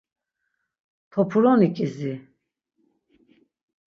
Topuroni 1.11 1.67
ǩizi. 1.75 2.13